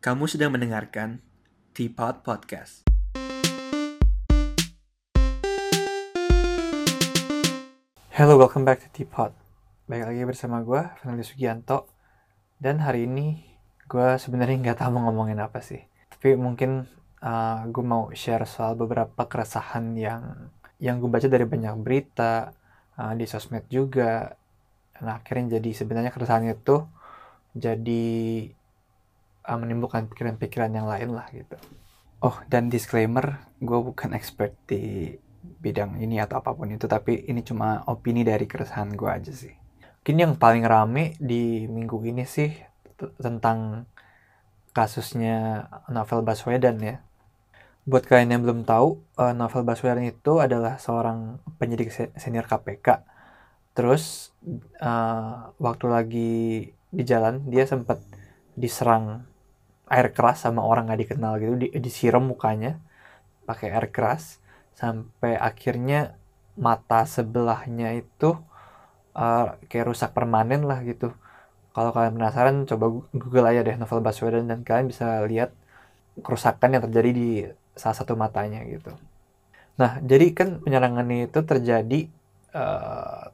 [0.00, 1.20] Kamu sedang mendengarkan
[1.76, 2.88] Teapot Podcast.
[8.08, 9.36] Hello, welcome back to Teapot.
[9.84, 11.84] Baik lagi bersama gue, Fernando Sugianto.
[12.56, 13.44] Dan hari ini
[13.92, 15.84] gue sebenarnya nggak tahu mau ngomongin apa sih.
[16.08, 16.88] Tapi mungkin
[17.20, 20.48] uh, gue mau share soal beberapa keresahan yang
[20.80, 22.56] yang gue baca dari banyak berita
[22.96, 24.32] uh, di sosmed juga.
[25.04, 26.88] Nah akhirnya jadi sebenarnya keresahan itu
[27.52, 28.08] jadi
[29.44, 31.56] uh, menimbulkan pikiran-pikiran yang lain lah gitu.
[32.20, 37.40] Oh dan disclaimer, gue bukan expert di bidang ini atau apa pun itu, tapi ini
[37.40, 39.52] cuma opini dari keresahan gue aja sih.
[40.00, 42.52] Mungkin yang paling rame di minggu ini sih
[43.20, 43.88] tentang
[44.76, 47.00] kasusnya Novel Baswedan ya.
[47.88, 51.88] Buat kalian yang belum tahu, uh, Novel Baswedan itu adalah seorang penyidik
[52.20, 53.04] senior KPK.
[53.72, 54.36] Terus
[54.84, 56.32] uh, waktu lagi
[56.90, 58.02] di jalan dia sempat
[58.58, 59.29] diserang
[59.90, 62.78] air keras sama orang nggak dikenal gitu, di, disiram mukanya
[63.44, 64.38] pakai air keras
[64.78, 66.14] sampai akhirnya
[66.54, 68.38] mata sebelahnya itu
[69.16, 71.12] uh, kayak rusak permanen lah gitu.
[71.70, 75.54] Kalau kalian penasaran, coba Google aja deh novel Baswedan dan kalian bisa lihat
[76.20, 77.30] kerusakan yang terjadi di
[77.78, 78.90] salah satu matanya gitu.
[79.80, 82.00] Nah, jadi kan penyerangan itu terjadi
[82.52, 83.30] uh,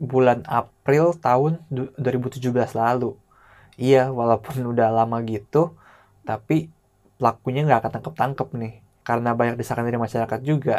[0.00, 1.60] bulan April tahun
[1.98, 3.18] 2017 lalu.
[3.82, 5.56] Iya, walaupun udah lama gitu,
[6.28, 6.54] tapi
[7.18, 8.72] pelakunya nggak ketangkep-tangkep nih.
[9.06, 10.74] Karena banyak desakan dari masyarakat juga,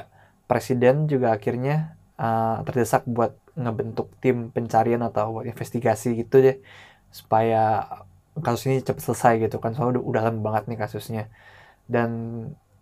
[0.50, 1.74] presiden juga akhirnya
[2.22, 3.32] uh, terdesak buat
[3.62, 6.58] ngebentuk tim pencarian atau buat investigasi gitu deh
[7.20, 7.58] supaya
[8.46, 9.72] kasus ini cepat selesai gitu kan.
[9.76, 11.24] Soalnya udah, udah lama banget nih kasusnya.
[11.94, 12.10] Dan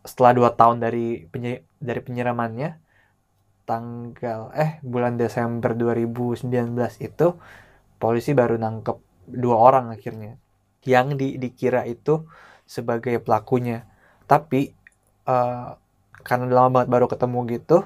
[0.10, 1.52] setelah dua tahun dari penyi
[1.88, 2.70] dari penyiramannya
[3.70, 7.28] tanggal eh bulan Desember 2019 itu
[8.02, 8.98] polisi baru nangkep
[9.30, 10.38] dua orang akhirnya.
[10.86, 12.26] Yang di, dikira itu
[12.66, 13.86] sebagai pelakunya.
[14.26, 14.74] Tapi
[15.26, 15.78] uh,
[16.26, 17.78] karena lama banget baru ketemu gitu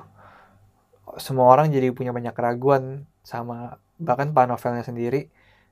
[1.19, 5.27] semua orang jadi punya banyak keraguan sama bahkan Pak Novelnya sendiri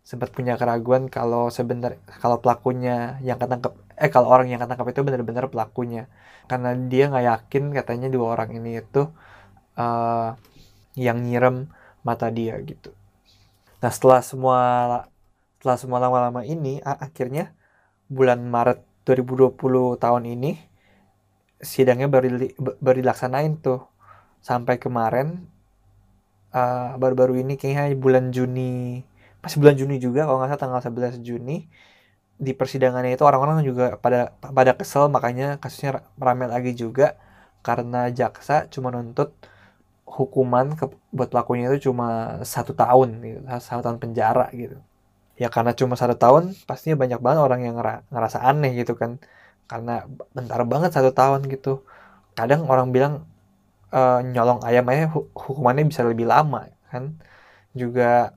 [0.08, 5.02] sempat punya keraguan kalau sebentar kalau pelakunya yang ketangkep eh kalau orang yang ketangkep itu
[5.04, 6.08] benar-benar pelakunya.
[6.48, 9.12] Karena dia nggak yakin katanya dua orang ini itu
[9.76, 10.32] uh,
[10.96, 11.68] yang nyirem
[12.08, 12.96] mata dia gitu.
[13.84, 14.60] Nah setelah semua
[15.58, 17.58] setelah semua lama-lama ini akhirnya
[18.08, 19.58] bulan Maret 2020
[19.98, 20.52] tahun ini
[21.60, 23.82] sidangnya baru baru dilaksanain tuh.
[24.38, 25.50] Sampai kemarin
[26.98, 29.04] baru-baru uh, ini kayaknya bulan Juni
[29.44, 31.68] masih bulan Juni juga kalau nggak salah tanggal 11 Juni
[32.38, 37.18] di persidangannya itu orang-orang juga pada pada kesel makanya kasusnya ramai lagi juga
[37.66, 39.34] karena jaksa cuma nuntut
[40.06, 44.78] hukuman ke, buat pelakunya itu cuma satu tahun gitu satu tahun penjara gitu
[45.38, 47.76] ya karena cuma satu tahun pastinya banyak banget orang yang
[48.14, 49.22] ngerasa aneh gitu kan.
[49.70, 51.86] Karena bentar banget satu tahun gitu.
[52.38, 53.14] Kadang orang bilang
[53.92, 54.02] e,
[54.34, 57.20] nyolong ayam aja hukumannya bisa lebih lama kan.
[57.78, 58.34] Juga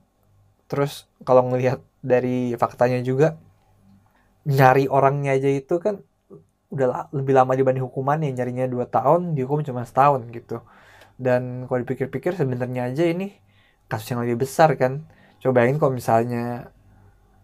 [0.69, 3.37] terus kalau ngelihat dari faktanya juga
[4.45, 6.01] nyari orangnya aja itu kan
[6.73, 8.29] udah lebih lama dibanding hukumannya.
[8.37, 10.61] Nyarinya dua tahun dihukum cuma setahun gitu.
[11.17, 13.33] Dan kalau dipikir-pikir sebenarnya aja ini
[13.89, 15.05] kasus yang lebih besar kan.
[15.41, 16.69] Cobain kalau misalnya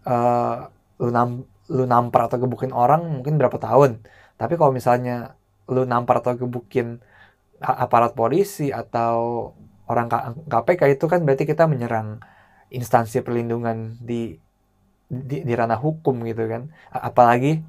[0.08, 4.00] uh, lu nam lu nampar atau gebukin orang mungkin berapa tahun.
[4.40, 5.36] Tapi kalau misalnya
[5.68, 7.04] lu nampar atau gebukin
[7.60, 9.52] aparat polisi atau
[9.90, 10.08] orang
[10.48, 12.24] KPK itu kan berarti kita menyerang
[12.72, 14.36] instansi perlindungan di
[15.08, 16.72] di, di ranah hukum gitu kan.
[16.92, 17.60] Apalagi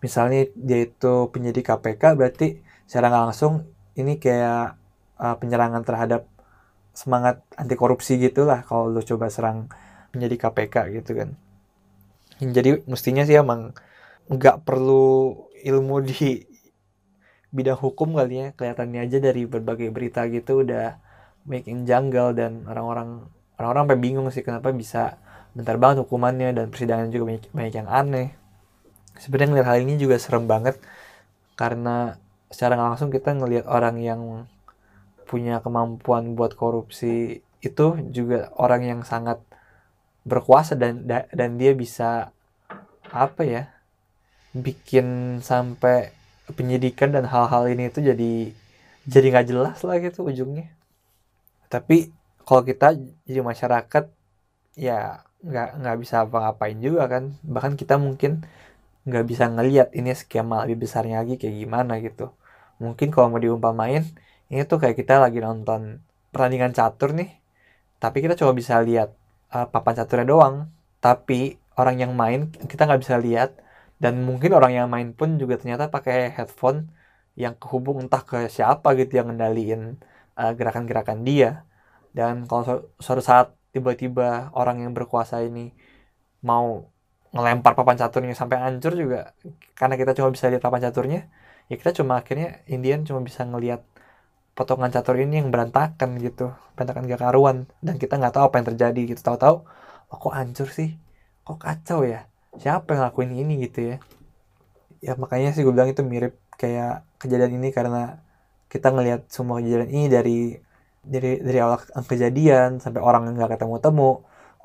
[0.00, 3.68] misalnya dia itu penyidik KPK berarti secara langsung
[3.98, 4.78] ini kayak
[5.18, 6.24] uh, penyerangan terhadap
[6.94, 9.70] semangat anti korupsi gitulah kalau lu coba serang
[10.14, 11.34] penyidik KPK gitu kan
[12.38, 13.74] jadi mestinya sih emang
[14.30, 15.34] nggak perlu
[15.66, 16.46] ilmu di
[17.50, 18.46] bidang hukum kali ya.
[18.54, 20.98] Kelihatannya aja dari berbagai berita gitu udah
[21.48, 23.26] making janggal dan orang-orang
[23.58, 25.18] orang-orang sampai bingung sih kenapa bisa
[25.56, 28.28] bentar banget hukumannya dan persidangan juga banyak, banyak yang aneh.
[29.18, 30.78] Sebenarnya ngeliat hal ini juga serem banget
[31.58, 32.22] karena
[32.54, 34.46] secara langsung kita ngelihat orang yang
[35.26, 39.42] punya kemampuan buat korupsi itu juga orang yang sangat
[40.30, 42.30] berkuasa dan dan dia bisa
[43.08, 43.62] apa ya
[44.52, 46.12] bikin sampai
[46.56, 48.32] penyidikan dan hal-hal ini itu jadi
[49.08, 50.68] jadi nggak jelas lah gitu ujungnya.
[51.68, 52.12] Tapi
[52.44, 52.96] kalau kita
[53.28, 54.04] jadi masyarakat
[54.76, 57.36] ya nggak nggak bisa apa-apain juga kan.
[57.44, 58.44] Bahkan kita mungkin
[59.08, 62.32] nggak bisa ngelihat ini skema lebih besarnya lagi kayak gimana gitu.
[62.82, 64.04] Mungkin kalau mau diumpamain
[64.52, 66.00] ini tuh kayak kita lagi nonton
[66.32, 67.30] pertandingan catur nih.
[68.00, 69.17] Tapi kita coba bisa lihat
[69.54, 70.56] uh, papan caturnya doang.
[71.04, 72.40] Tapi orang yang main
[72.70, 73.50] kita nggak bisa lihat.
[74.02, 76.78] Dan mungkin orang yang main pun juga ternyata pakai headphone
[77.42, 79.82] yang kehubung entah ke siapa gitu yang ngendaliin
[80.38, 81.66] uh, gerakan-gerakan dia.
[82.16, 82.74] Dan kalau su
[83.04, 85.74] suatu saat tiba-tiba orang yang berkuasa ini
[86.42, 86.88] mau
[87.34, 89.36] ngelempar papan caturnya sampai hancur juga
[89.78, 91.20] karena kita cuma bisa lihat papan caturnya
[91.68, 93.84] ya kita cuma akhirnya Indian cuma bisa ngelihat
[94.58, 96.50] potongan catur ini yang berantakan gitu.
[96.74, 97.70] Berantakan gak karuan.
[97.78, 99.20] Dan kita nggak tahu apa yang terjadi gitu.
[99.22, 99.56] Tahu-tahu
[100.10, 100.98] oh, kok hancur sih?
[101.46, 102.26] Kok kacau ya?
[102.58, 103.62] Siapa yang lakuin ini?
[103.62, 103.96] gitu ya.
[104.98, 108.18] Ya makanya sih gue bilang itu mirip kayak kejadian ini karena
[108.66, 110.38] kita ngelihat semua kejadian ini dari
[111.06, 111.78] dari dari awal
[112.10, 114.10] kejadian sampai orang yang nggak ketemu temu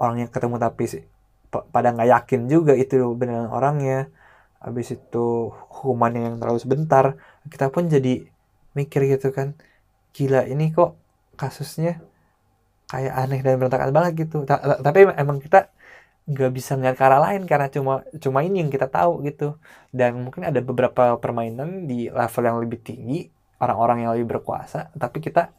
[0.01, 0.83] orang yang ketemu tapi
[1.53, 4.09] pada nggak yakin juga itu beneran orangnya.
[4.57, 7.05] Habis itu hukumannya yang terlalu sebentar
[7.45, 8.25] kita pun jadi
[8.73, 9.53] mikir gitu kan
[10.13, 10.95] gila ini kok
[11.35, 11.99] kasusnya
[12.91, 14.45] kayak aneh dan berantakan banget gitu.
[14.85, 15.69] Tapi emang kita
[16.23, 17.93] nggak bisa ngeliat ke arah lain karena cuma
[18.23, 19.57] cuma ini yang kita tahu gitu.
[19.91, 23.27] Dan mungkin ada beberapa permainan di level yang lebih tinggi
[23.63, 25.55] orang-orang yang lebih berkuasa tapi kita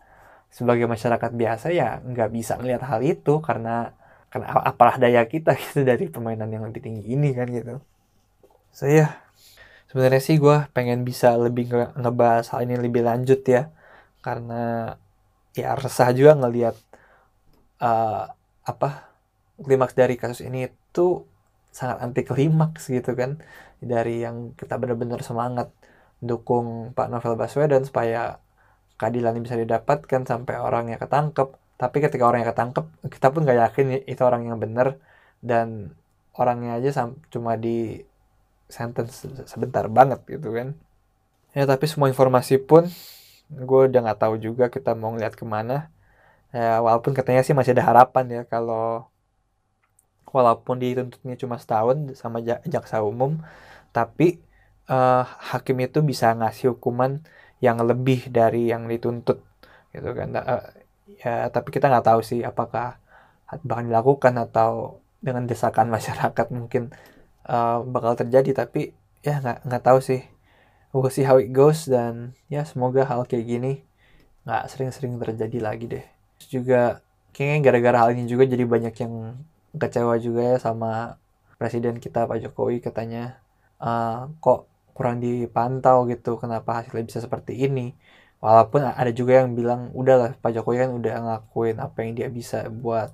[0.53, 3.97] sebagai masyarakat biasa ya nggak bisa ngeliat hal itu karena
[4.31, 7.83] karena apalah daya kita gitu dari permainan yang lebih tinggi ini kan gitu.
[8.71, 9.19] Saya
[9.91, 13.71] sebenarnya sih gue pengen bisa lebih nge ngebahas hal ini lebih lanjut ya
[14.25, 14.97] karena
[15.53, 16.75] ya resah juga ngelihat
[17.85, 18.25] uh,
[18.65, 18.89] apa
[19.61, 21.07] klimaks dari kasus ini itu
[21.71, 23.43] sangat anti klimaks gitu kan.
[23.85, 25.69] Dari yang kita benar-benar semangat
[26.25, 28.41] dukung Pak Novel Baswedan supaya
[28.97, 31.49] keadilan bisa didapatkan sampai orangnya ketangkep.
[31.77, 34.97] Tapi ketika orangnya ketangkep kita pun nggak yakin itu orang yang benar.
[35.45, 35.93] Dan
[36.33, 38.01] orangnya aja cuma di
[38.73, 40.73] sentence sebentar banget gitu kan.
[41.53, 42.89] Ya tapi semua informasi pun
[43.51, 45.91] gue udah nggak tahu juga kita mau ngeliat ke mana.
[46.55, 49.11] Ya walaupun katanya sih masih ada harapan ya kalau
[50.35, 53.39] walaupun dituntutnya cuma setahun sama jaksa umum
[53.95, 54.43] tapi
[54.91, 55.23] uh,
[55.55, 57.23] hakim itu bisa ngasih hukuman
[57.63, 59.39] yang lebih dari yang dituntut
[59.95, 60.29] gitu kan.
[60.35, 60.65] Uh,
[61.23, 62.99] ya tapi kita nggak tahu sih apakah
[63.63, 66.91] bahkan dilakukan atau dengan desakan masyarakat mungkin
[67.49, 68.93] uh, bakal terjadi tapi
[69.25, 70.21] ya nggak nggak tahu sih
[70.95, 73.73] we'll see how it goes dan ya semoga hal kayak gini
[74.47, 76.07] nggak sering-sering terjadi lagi deh.
[76.39, 76.81] Terus juga
[77.35, 79.15] kayaknya gara-gara hal ini juga jadi banyak yang
[79.75, 81.19] kecewa juga ya sama
[81.59, 83.43] presiden kita Pak Jokowi katanya
[83.83, 87.97] uh, kok kurang dipantau gitu kenapa hasilnya bisa seperti ini?
[88.39, 92.69] Walaupun ada juga yang bilang udahlah Pak Jokowi kan udah ngelakuin apa yang dia bisa
[92.71, 93.11] buat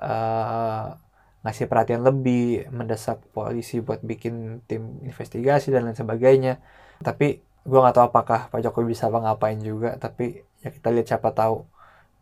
[0.00, 0.96] uh,
[1.42, 6.62] ngasih perhatian lebih, mendesak polisi buat bikin tim investigasi dan lain sebagainya.
[7.02, 9.98] Tapi gue nggak tahu apakah Pak Jokowi bisa apa ngapain juga.
[9.98, 11.66] Tapi ya kita lihat siapa tahu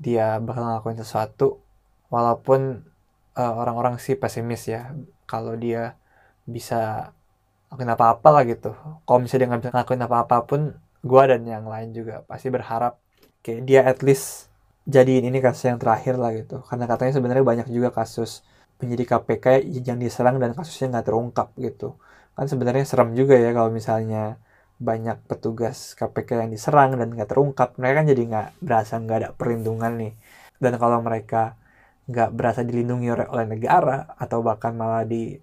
[0.01, 1.61] dia bakal ngelakuin sesuatu.
[2.09, 2.83] Walaupun
[3.37, 4.97] uh, orang-orang sih pesimis ya
[5.29, 5.95] kalau dia
[6.49, 7.13] bisa
[7.71, 8.73] ngelakuin apa-apa lah gitu.
[9.07, 10.61] Kalau misalnya dia nggak bisa ngelakuin apa-apa pun,
[11.05, 12.99] gue dan yang lain juga pasti berharap
[13.45, 14.51] kayak dia at least
[14.89, 16.65] jadiin ini kasus yang terakhir lah gitu.
[16.67, 18.43] Karena katanya sebenarnya banyak juga kasus
[18.81, 19.47] penyidik KPK
[19.85, 22.01] yang diserang dan kasusnya nggak terungkap gitu.
[22.37, 24.41] Kan sebenarnya serem juga ya kalau misalnya
[24.81, 27.77] banyak petugas KPK yang diserang dan nggak terungkap.
[27.77, 30.13] Mereka kan jadi nggak berasa nggak ada perlindungan nih.
[30.57, 31.61] Dan kalau mereka
[32.11, 35.39] nggak berasa dilindungi oleh, negara atau bahkan malah di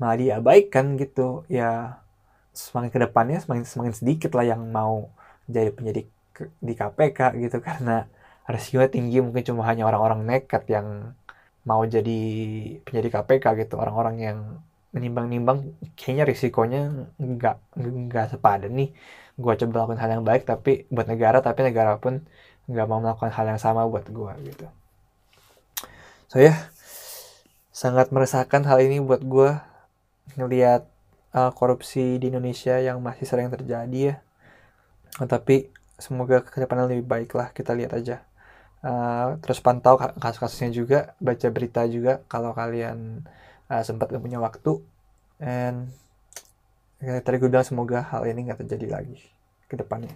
[0.00, 2.00] malah diabaikan gitu ya
[2.54, 5.10] semakin ke depannya semakin semakin sedikit lah yang mau
[5.46, 6.08] jadi penyidik
[6.58, 7.58] di KPK gitu.
[7.66, 8.08] Karena
[8.48, 11.12] resikonya tinggi mungkin cuma hanya orang-orang nekat yang
[11.68, 12.20] mau jadi
[12.80, 14.38] penyidik KPK gitu orang-orang yang
[14.96, 16.80] menimbang-nimbang kayaknya risikonya
[17.20, 18.90] nggak nggak sepadan nih.
[19.36, 22.24] Gue coba melakukan hal yang baik tapi buat negara tapi negara pun
[22.72, 24.66] nggak mau melakukan hal yang sama buat gue gitu.
[26.32, 26.56] So ya yeah,
[27.68, 29.52] sangat meresahkan hal ini buat gue
[30.40, 30.88] ngelihat
[31.36, 34.16] uh, korupsi di Indonesia yang masih sering terjadi ya.
[35.20, 35.68] Tapi
[36.00, 38.27] semoga ke depannya lebih baik lah kita lihat aja
[38.82, 43.24] uh, terus pantau kasus-kasusnya juga baca berita juga kalau kalian
[43.70, 44.82] uh, sempat punya waktu.
[45.38, 45.90] And
[46.98, 49.18] ya, tadi gue bilang semoga hal ini nggak terjadi lagi
[49.70, 50.14] ke depannya.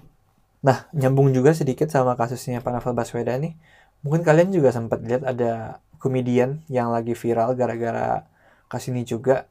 [0.63, 3.55] Nah nyambung juga sedikit sama kasusnya Pak Novel Baswedan nih.
[4.03, 8.27] Mungkin kalian juga sempat lihat ada komedian yang lagi viral gara-gara
[8.67, 9.47] kasus ini juga.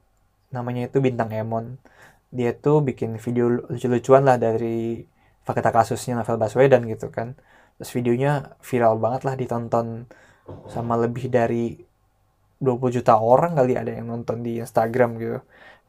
[0.52, 1.80] Namanya itu Bintang Emon.
[2.32, 5.04] Dia tuh bikin video lucu-lucuan lah dari
[5.44, 7.36] fakta kasusnya Novel Baswedan gitu kan
[7.82, 10.06] terus videonya viral banget lah ditonton
[10.70, 11.74] sama lebih dari
[12.62, 15.38] 20 juta orang kali ada yang nonton di Instagram gitu.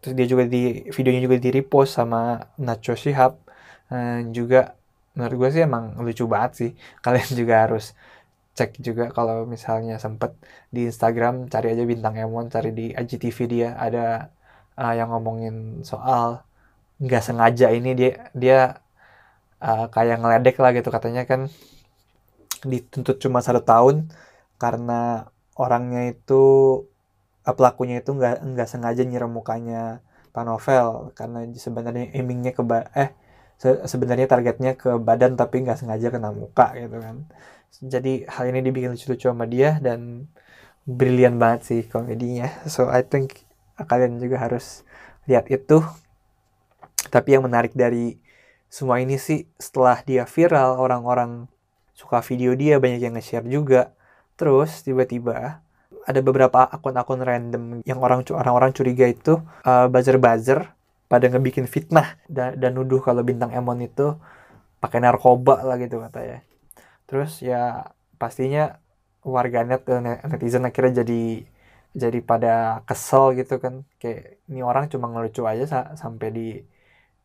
[0.00, 3.36] Terus dia juga di videonya juga di repost sama Nacho Shihab.
[3.92, 4.72] Dan juga
[5.12, 6.70] menurut gue sih emang lucu banget sih.
[7.04, 7.92] Kalian juga harus
[8.56, 10.32] cek juga kalau misalnya sempet
[10.72, 13.68] di Instagram cari aja bintang Emon cari di IGTV dia.
[13.76, 14.32] Ada
[14.80, 16.40] uh, yang ngomongin soal
[17.02, 18.58] nggak sengaja ini dia dia
[19.60, 21.50] uh, kayak ngeledek lah gitu katanya kan
[22.62, 24.10] dituntut cuma satu tahun
[24.58, 26.42] karena orangnya itu
[27.46, 30.00] uh, pelakunya itu nggak nggak sengaja nyiram mukanya
[30.32, 32.62] Pak Novel karena sebenarnya aimingnya ke
[32.96, 33.10] eh
[33.60, 37.28] se sebenarnya targetnya ke badan tapi nggak sengaja kena muka gitu kan.
[37.82, 40.28] Jadi hal ini dibikin lucu-lucu sama dia dan
[40.88, 42.48] brilian banget sih komedinya.
[42.66, 43.44] So I think
[43.76, 44.86] kalian juga harus
[45.28, 45.84] lihat itu.
[47.12, 48.18] Tapi yang menarik dari
[48.72, 51.51] semua ini sih setelah dia viral orang-orang
[52.02, 53.94] suka video dia banyak yang nge-share juga
[54.34, 55.62] terus tiba-tiba
[56.02, 60.66] ada beberapa akun-akun random yang orang orang-orang curiga itu uh, buzzer-buzzer
[61.06, 64.16] pada ngebikin fitnah dan, dan nuduh kalau bintang Emon itu
[64.82, 66.42] pakai narkoba lah gitu katanya.
[67.06, 68.82] Terus ya pastinya
[69.22, 71.46] warganet dan netizen akhirnya jadi
[71.92, 76.48] jadi pada kesel gitu kan kayak ini orang cuma ngelucu aja sa sampai di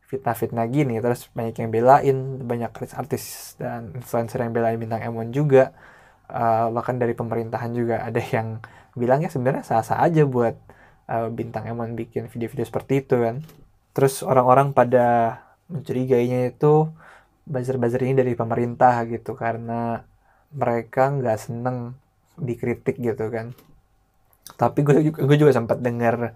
[0.08, 0.98] fitnah-fitnah gini.
[1.04, 5.76] Terus banyak yang belain banyak artis dan influencer yang belain bintang Emon juga.
[6.28, 8.60] Uh, bahkan dari pemerintahan juga ada yang
[8.98, 10.56] bilang ya sebenarnya sah-sah aja buat
[11.12, 13.44] uh, bintang Emon bikin video-video seperti itu kan.
[13.94, 16.88] Terus orang-orang pada mencurigainya itu
[17.48, 20.04] buzzer-buzzer ini dari pemerintah gitu karena
[20.52, 21.96] mereka nggak seneng
[22.40, 23.52] dikritik gitu kan.
[24.56, 26.36] Tapi gue juga gue juga sempat dengar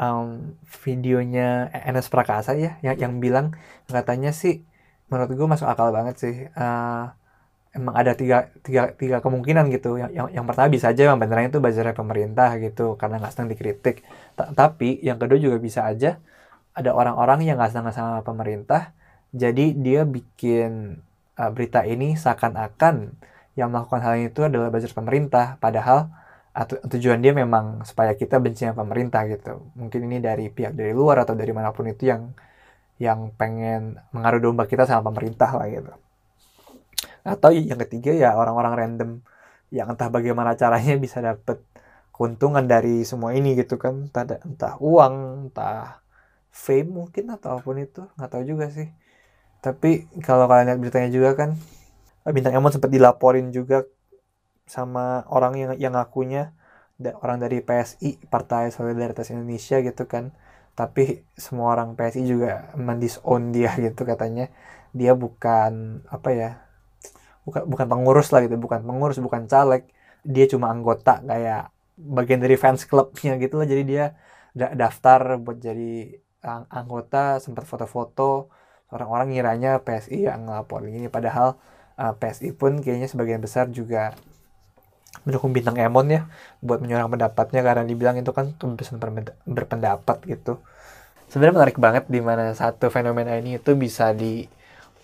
[0.00, 3.56] um, videonya Enes Prakasa ya yang yang bilang
[3.88, 4.64] katanya sih
[5.10, 6.34] menurut gue masuk akal banget sih.
[6.56, 7.12] Uh,
[7.76, 10.00] emang ada tiga, tiga, tiga kemungkinan gitu.
[10.00, 13.50] Yang, yang, yang pertama bisa aja yang beneran itu buzzernya pemerintah gitu karena nggak senang
[13.52, 13.96] dikritik.
[14.36, 16.18] T tapi yang kedua juga bisa aja
[16.76, 18.96] ada orang-orang yang nggak senang sama pemerintah
[19.36, 21.02] jadi dia bikin
[21.36, 23.12] uh, berita ini seakan-akan
[23.56, 25.60] yang melakukan hal itu adalah buzzer pemerintah.
[25.60, 26.12] Padahal
[26.64, 29.68] tujuan dia memang supaya kita benci sama pemerintah gitu.
[29.76, 32.32] Mungkin ini dari pihak dari luar atau dari mana pun itu yang
[32.96, 35.92] yang pengen mengaruh domba kita sama pemerintah lah gitu.
[37.28, 39.10] Atau yang ketiga ya orang-orang random
[39.68, 41.60] yang entah bagaimana caranya bisa dapet
[42.16, 44.08] keuntungan dari semua ini gitu kan.
[44.08, 45.14] Entah entah uang
[45.52, 46.00] entah
[46.48, 48.00] fame mungkin atau apa pun itu.
[48.16, 48.88] Nggak tahu juga sih.
[49.60, 51.50] Tapi kalau kalian lihat beritanya juga kan
[52.32, 53.84] bintang Emon sempat dilaporin juga
[54.66, 56.52] sama orang yang yang ngakunya
[57.22, 60.34] orang dari PSI Partai Solidaritas Indonesia gitu kan.
[60.76, 64.50] Tapi semua orang PSI juga mendisown dia gitu katanya.
[64.96, 66.50] Dia bukan apa ya
[67.46, 69.86] bukan bukan pengurus lah gitu bukan pengurus bukan caleg.
[70.26, 73.66] Dia cuma anggota kayak bagian dari fans clubnya gitu lah.
[73.68, 74.04] Jadi dia
[74.56, 76.16] da daftar buat jadi
[76.72, 78.50] anggota sempat foto-foto.
[78.86, 81.10] Orang-orang ngiranya PSI yang ngelapor ini.
[81.10, 81.58] Padahal
[81.98, 84.14] uh, PSI pun kayaknya sebagian besar juga
[85.24, 86.28] mendukung bintang Emon ya
[86.60, 89.00] buat menyuarakan pendapatnya karena dibilang itu kan kebebasan
[89.46, 90.60] berpendapat gitu.
[91.30, 94.46] Sebenarnya menarik banget di mana satu fenomena ini itu bisa di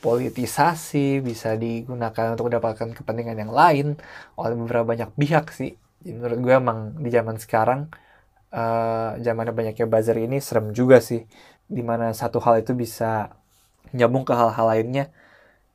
[0.02, 3.94] politisasi bisa digunakan untuk mendapatkan kepentingan yang lain
[4.34, 5.78] oleh beberapa banyak pihak sih.
[6.02, 7.86] Jadi menurut gue emang di zaman sekarang
[8.50, 11.22] uh, zamannya banyaknya buzzer ini serem juga sih
[11.70, 13.30] di mana satu hal itu bisa
[13.94, 15.04] nyambung ke hal-hal lainnya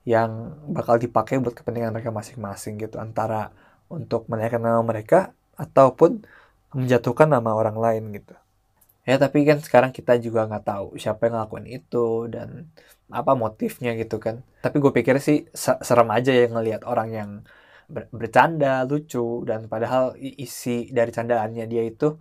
[0.08, 3.51] yang bakal dipakai buat kepentingan mereka masing-masing gitu antara
[3.89, 6.24] untuk menaikkan nama mereka ataupun
[6.75, 8.36] menjatuhkan nama orang lain gitu.
[9.08, 12.67] Ya tapi kan sekarang kita juga nggak tahu siapa yang ngelakuin itu dan
[13.08, 14.44] apa motifnya gitu kan.
[14.63, 17.32] Tapi gue pikir sih serem aja ya ngelihat orang yang
[17.88, 22.20] ber bercanda lucu dan padahal isi dari candaannya dia itu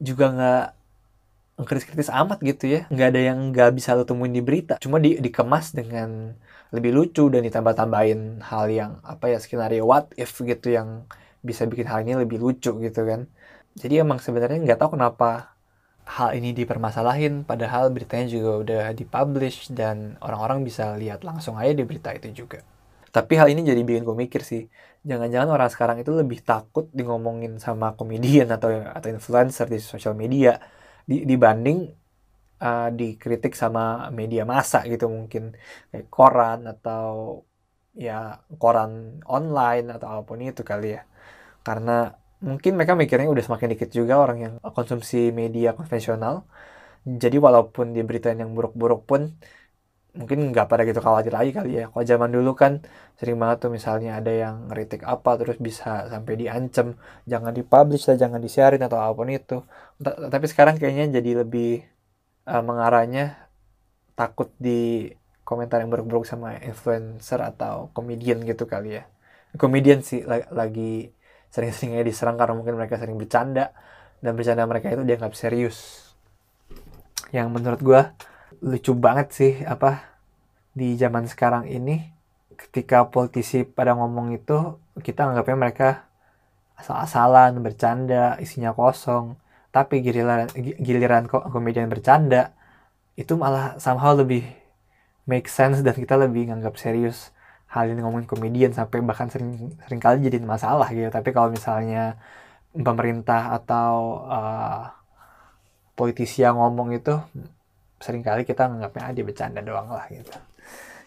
[0.00, 0.64] juga nggak
[1.64, 2.80] kritis-kritis amat gitu ya.
[2.92, 4.76] Nggak ada yang nggak bisa lo temuin di berita.
[4.76, 6.36] Cuma di dikemas dengan
[6.74, 11.08] lebih lucu dan ditambah-tambahin hal yang apa ya skenario what if gitu yang
[11.40, 13.30] bisa bikin hal ini lebih lucu gitu kan.
[13.76, 15.56] Jadi emang sebenarnya nggak tahu kenapa
[16.04, 17.48] hal ini dipermasalahin.
[17.48, 22.60] Padahal beritanya juga udah dipublish dan orang-orang bisa lihat langsung aja di berita itu juga.
[23.16, 24.68] Tapi hal ini jadi bikin gue mikir sih,
[25.08, 30.12] jangan-jangan orang sekarang itu lebih takut di ngomongin sama komedian atau atau influencer di sosial
[30.12, 30.60] media
[31.10, 31.78] di, dibanding
[32.66, 33.80] uh, dikritik sama
[34.18, 35.42] media massa gitu mungkin
[35.90, 37.04] kayak koran atau
[38.06, 38.12] ya
[38.60, 38.90] koran
[39.36, 41.00] online atau apa pun itu kali ya.
[41.66, 41.92] Karena
[42.48, 46.34] mungkin mereka mikirnya udah semakin dikit juga orang yang konsumsi media konvensional.
[47.22, 49.22] Jadi walaupun diberitain yang buruk-buruk pun
[50.16, 51.84] mungkin nggak pada gitu khawatir lagi kali ya.
[51.92, 52.80] Kalau zaman dulu kan
[53.20, 56.96] sering banget tuh misalnya ada yang ngeritik apa terus bisa sampai diancam
[57.28, 59.60] jangan dipublish lah, jangan disiarin atau apa pun itu.
[60.02, 61.84] Tapi sekarang kayaknya jadi lebih
[62.48, 63.48] uh, mengarahnya
[64.16, 65.12] takut di
[65.46, 69.04] komentar yang buruk-buruk sama influencer atau komedian gitu kali ya.
[69.56, 71.12] Komedian sih lagi
[71.54, 73.72] sering-seringnya diserang karena mungkin mereka sering bercanda
[74.20, 76.08] dan bercanda mereka itu dianggap serius
[77.30, 78.00] yang menurut gue
[78.64, 80.16] lucu banget sih apa
[80.76, 82.16] di zaman sekarang ini
[82.56, 85.88] ketika politisi pada ngomong itu kita anggapnya mereka
[86.76, 89.36] asal-asalan bercanda isinya kosong.
[89.72, 90.48] Tapi giliran
[90.80, 92.56] giliran komedian bercanda
[93.16, 94.44] itu malah somehow lebih
[95.28, 97.32] make sense dan kita lebih nganggap serius
[97.68, 101.08] hal ini ngomongin komedian sampai bahkan sering sering kali jadi masalah gitu.
[101.12, 102.16] Tapi kalau misalnya
[102.72, 104.92] pemerintah atau uh,
[105.96, 107.16] politisi yang ngomong itu
[108.00, 110.32] sering kali kita nganggapnya ah, dia bercanda doang lah gitu.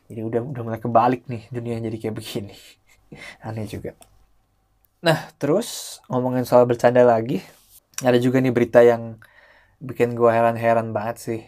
[0.09, 2.55] Jadi udah udah mulai kebalik nih dunia jadi kayak begini.
[3.45, 3.93] Aneh juga.
[5.05, 7.39] Nah terus ngomongin soal bercanda lagi
[8.01, 9.19] ada juga nih berita yang
[9.79, 11.41] bikin gue heran-heran banget sih.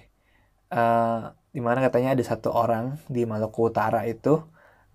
[0.71, 4.39] Uh, di mana katanya ada satu orang di Maluku Utara itu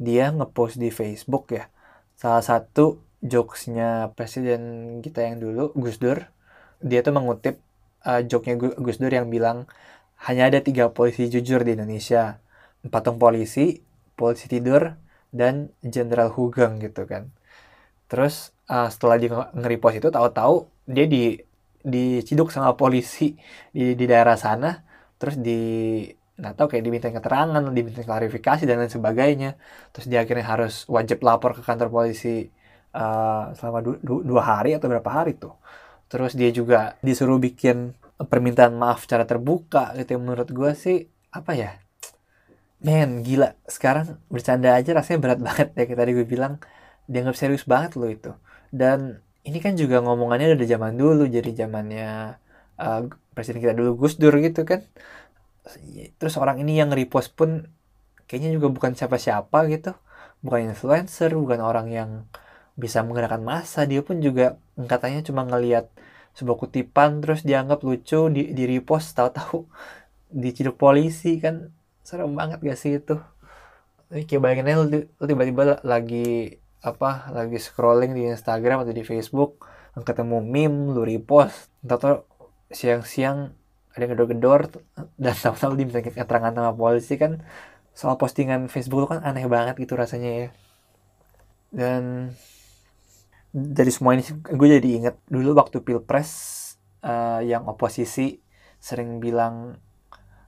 [0.00, 1.68] dia ngepost di Facebook ya.
[2.16, 4.60] Salah satu jokesnya presiden
[5.00, 6.20] kita yang dulu Gus Dur
[6.80, 7.60] dia tuh mengutip
[8.04, 9.64] uh, joknya Gus Dur yang bilang
[10.24, 12.40] hanya ada tiga polisi jujur di Indonesia
[12.88, 13.82] patung polisi
[14.16, 14.96] polisi tidur
[15.34, 17.28] dan Jenderal Hugeng gitu kan
[18.06, 21.36] terus uh, setelah dia nge-repost itu tahu-tahu dia di
[21.86, 23.38] diciduk sama polisi
[23.70, 24.82] di di daerah sana
[25.18, 25.60] terus di
[26.36, 29.50] nggak tahu kayak diminta keterangan, diminta klarifikasi dan lain sebagainya.
[29.96, 32.52] Terus dia akhirnya harus wajib lapor ke kantor polisi
[32.92, 35.56] uh, selama du du dua hari atau berapa hari tuh.
[36.12, 40.16] Terus dia juga disuruh bikin permintaan maaf secara terbuka gitu.
[40.16, 41.70] Menurut gue sih apa ya?
[42.80, 43.56] Men, gila.
[43.68, 45.82] Sekarang bercanda aja rasanya berat banget ya.
[45.88, 46.52] Kayak tadi gue bilang,
[47.10, 48.32] dianggap serius banget loh itu.
[48.72, 51.24] Dan ini kan juga ngomongannya udah zaman dulu.
[51.28, 52.36] Jadi zamannya
[52.80, 53.00] uh,
[53.36, 54.80] presiden kita dulu Gus Dur gitu kan
[56.16, 57.66] terus orang ini yang repost pun
[58.30, 59.92] kayaknya juga bukan siapa-siapa gitu
[60.44, 62.10] bukan influencer bukan orang yang
[62.78, 65.90] bisa menggerakkan masa dia pun juga katanya cuma ngelihat
[66.36, 69.64] sebuah kutipan terus dianggap lucu di, di repost tahu-tahu.
[70.44, 71.72] Diciduk polisi kan.
[72.04, 73.16] Serem banget gak sih itu?
[74.12, 80.44] Ini kayak bayangin lu, tiba-tiba lagi apa lagi scrolling di Instagram atau di Facebook ketemu
[80.44, 81.72] meme lu repost.
[81.82, 82.22] Tahu
[82.68, 83.56] siang-siang
[83.96, 84.84] ada gedor-gedor
[85.16, 87.40] dan tahu-tahu diminta keterangan sama polisi kan.
[87.96, 90.48] Soal postingan Facebook lu kan aneh banget gitu rasanya ya.
[91.72, 92.36] Dan
[93.56, 96.30] dari semua ini gue jadi inget dulu waktu pilpres
[97.00, 98.36] uh, yang oposisi
[98.76, 99.80] sering bilang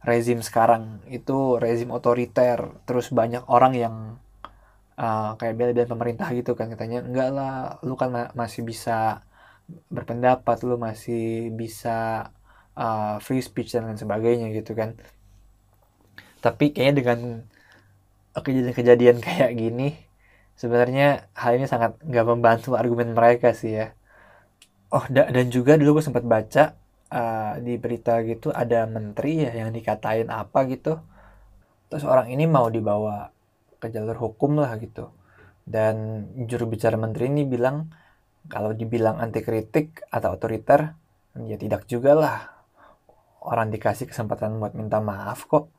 [0.04, 3.94] rezim sekarang itu rezim otoriter terus banyak orang yang
[5.00, 9.24] uh, kayak bela dan pemerintah gitu kan katanya enggak lah lu kan ma masih bisa
[9.88, 12.28] berpendapat lu masih bisa
[12.76, 14.96] uh, free speech dan lain sebagainya gitu kan.
[16.44, 17.18] Tapi kayaknya dengan
[18.36, 20.07] kejadian-kejadian kayak gini
[20.58, 23.94] sebenarnya hal ini sangat nggak membantu argumen mereka sih ya.
[24.90, 26.74] Oh da dan juga dulu gue sempat baca
[27.14, 30.98] uh, di berita gitu ada menteri ya yang dikatain apa gitu.
[31.88, 33.30] Terus orang ini mau dibawa
[33.78, 35.08] ke jalur hukum lah gitu.
[35.62, 37.92] Dan juru bicara menteri ini bilang
[38.50, 40.96] kalau dibilang anti kritik atau otoriter
[41.38, 42.38] ya tidak juga lah.
[43.46, 45.70] Orang dikasih kesempatan buat minta maaf kok.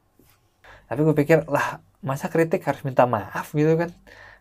[0.87, 3.91] Tapi gue pikir lah masa kritik harus minta maaf gitu kan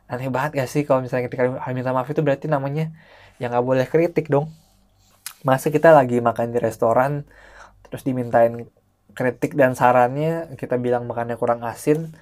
[0.09, 1.44] aneh banget gak sih kalau misalnya ketika
[1.77, 2.90] minta maaf itu berarti namanya
[3.38, 4.51] yang nggak boleh kritik dong.
[5.47, 7.23] Masa kita lagi makan di restoran
[7.87, 8.66] terus dimintain
[9.14, 12.12] kritik dan sarannya kita bilang makannya kurang asin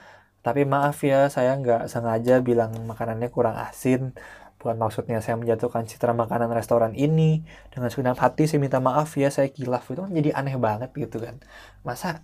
[0.46, 4.14] tapi maaf ya saya nggak sengaja bilang makanannya kurang asin.
[4.62, 7.42] Bukan maksudnya saya menjatuhkan citra makanan restoran ini.
[7.74, 9.90] Dengan segenap hati saya minta maaf ya saya kilaf.
[9.90, 11.42] Itu kan jadi aneh banget gitu kan.
[11.82, 12.22] Masa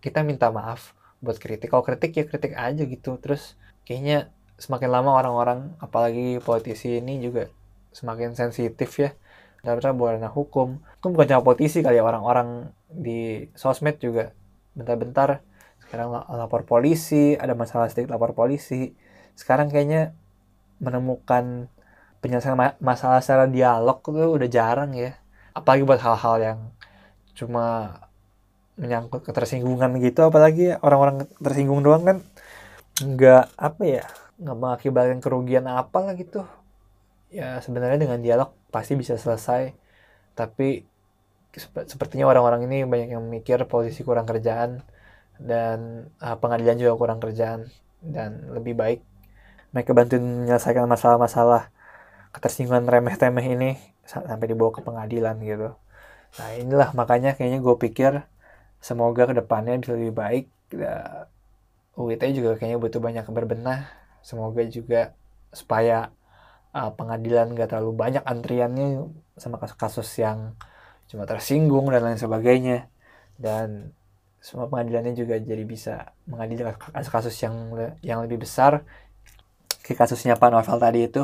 [0.00, 1.68] kita minta maaf buat kritik?
[1.68, 3.20] Kalau kritik ya kritik aja gitu.
[3.20, 7.48] Terus kayaknya semakin lama orang-orang apalagi politisi ini juga
[7.92, 9.12] semakin sensitif ya.
[9.62, 10.82] Dalam bukan hukum.
[10.98, 14.34] Itu bukan cuma politisi kali ya orang-orang di sosmed juga.
[14.74, 15.46] Bentar-bentar
[15.86, 18.90] sekarang lapor polisi ada masalah sedikit lapor polisi.
[19.38, 20.18] Sekarang kayaknya
[20.82, 21.70] menemukan
[22.18, 25.14] penyelesaian ma masalah secara dialog itu udah jarang ya.
[25.54, 26.58] Apalagi buat hal-hal yang
[27.38, 27.98] cuma
[28.74, 30.26] menyangkut ketersinggungan gitu.
[30.26, 32.18] Apalagi orang-orang tersinggung doang kan.
[32.98, 34.04] Nggak apa ya
[34.42, 36.42] nggak mengakibatkan kerugian apa lah gitu
[37.32, 39.72] ya sebenarnya dengan dialog pasti bisa selesai
[40.34, 40.84] tapi
[41.86, 44.82] sepertinya orang-orang ini banyak yang mikir posisi kurang kerjaan
[45.36, 47.68] dan uh, pengadilan juga kurang kerjaan
[48.02, 49.00] dan lebih baik
[49.72, 51.72] mereka bantuin menyelesaikan masalah-masalah
[52.32, 53.70] ketersinggungan remeh-temeh ini
[54.04, 55.76] sampai dibawa ke pengadilan gitu.
[56.38, 58.12] Nah inilah makanya kayaknya gue pikir
[58.80, 60.44] semoga ke depannya bisa lebih baik.
[60.72, 61.28] Ya,
[61.96, 63.88] UIT juga kayaknya butuh banyak berbenah.
[64.22, 65.12] Semoga juga
[65.52, 66.14] supaya
[66.72, 69.06] uh, pengadilan gak terlalu banyak antriannya
[69.36, 70.56] sama kasus-kasus yang
[71.10, 72.88] cuma tersinggung dan lain sebagainya.
[73.42, 73.90] dan
[74.38, 78.86] semua pengadilannya juga jadi bisa mengadili kasus-kasus yang yang lebih besar
[79.82, 81.22] kayak kasusnya Pak Novel tadi itu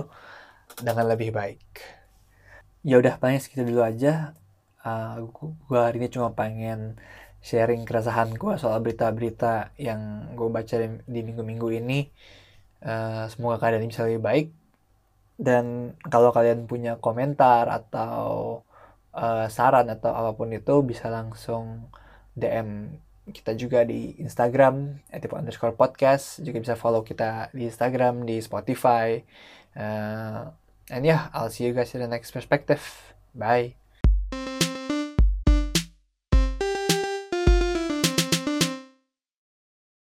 [0.83, 1.63] dengan lebih baik.
[2.83, 4.35] Ya udah paling segitu dulu aja.
[4.83, 5.27] Uh,
[5.67, 6.99] gue hari ini cuma pengen
[7.43, 10.75] sharing keresahan gue soal berita-berita yang gue baca
[11.07, 12.11] di minggu-minggu ini.
[12.79, 14.47] Uh, semoga kalian bisa lebih baik.
[15.39, 18.63] Dan kalau kalian punya komentar atau
[19.15, 21.87] uh, saran atau apa pun itu bisa langsung
[22.35, 26.41] DM kita juga di Instagram @tipo underscore podcast.
[26.43, 29.21] Juga bisa follow kita di Instagram di Spotify.
[29.79, 30.49] Uh,
[30.91, 32.83] and yeah I'll see you guys in the next perspective.
[33.37, 33.88] Bye